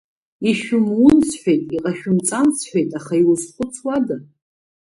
Ишәымун 0.49 1.17
сҳәеит, 1.29 1.65
иҟашәымҵан 1.75 2.47
сҳәеит, 2.57 2.91
аха 2.99 3.13
иузхәыцуада? 3.21 4.17